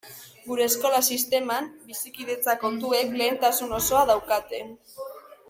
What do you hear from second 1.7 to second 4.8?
bizikidetza kontuek lehentasun osoa daukate.